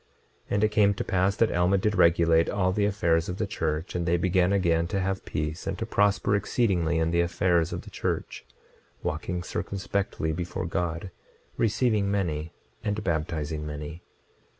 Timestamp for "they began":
4.07-4.51